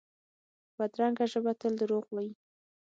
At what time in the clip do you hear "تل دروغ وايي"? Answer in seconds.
1.59-2.31